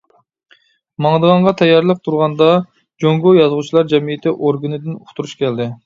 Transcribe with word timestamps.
ماڭىدىغانغا 1.05 1.53
تەييارلىق 1.59 2.01
تۇرغاندا 2.09 2.49
جۇڭگو 3.05 3.37
يازغۇچىلار 3.41 3.89
جەمئىيىتى 3.95 4.37
ئورگىنىدىن 4.39 5.01
ئۇقتۇرۇش 5.01 5.41
كەلدى. 5.45 5.75